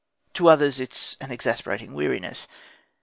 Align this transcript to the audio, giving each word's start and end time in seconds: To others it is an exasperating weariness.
To 0.33 0.47
others 0.49 0.79
it 0.79 0.93
is 0.95 1.15
an 1.21 1.29
exasperating 1.31 1.93
weariness. 1.93 2.47